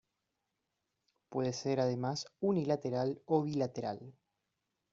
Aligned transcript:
Puede 1.29 1.53
ser 1.53 1.79
además 1.79 2.25
unilateral 2.39 3.21
o 3.27 3.43
bilateral. 3.43 4.15